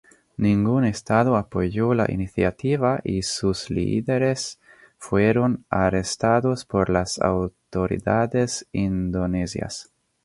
[0.37, 4.59] Ningún estado apoyó la iniciativa, y sus líderes
[4.97, 9.91] fueron arrestados por las autoridades indonesias.